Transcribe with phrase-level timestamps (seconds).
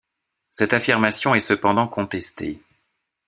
[0.49, 2.59] Cette affirmation est cependant contestée.